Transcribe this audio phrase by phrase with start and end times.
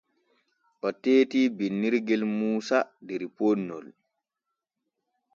[0.85, 3.85] O teetii binnirgel Muusa der ponnol.